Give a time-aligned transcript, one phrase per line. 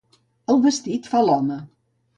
[0.53, 1.61] El vestit fa l'home.